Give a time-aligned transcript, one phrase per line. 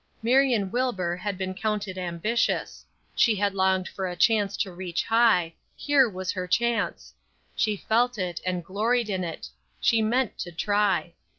[0.23, 5.53] Marion Wilbur had been counted ambitious; she had longed for a chance to reach high;
[5.75, 7.13] here was her chance;
[7.55, 9.47] she felt it, and gloried in it;
[9.79, 11.13] she meant to try.